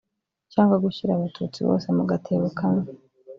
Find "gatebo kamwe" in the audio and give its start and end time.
2.09-2.85